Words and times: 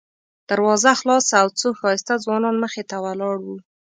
دروازه 0.49 0.91
خلاصه 0.99 1.33
او 1.41 1.47
څو 1.59 1.67
ښایسته 1.79 2.13
ځوانان 2.23 2.55
مخې 2.63 2.83
ته 2.89 2.95
ولاړ 3.05 3.35
وو. 3.45 3.55